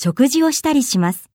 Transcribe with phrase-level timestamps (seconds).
[0.00, 1.28] 食事をしたりします。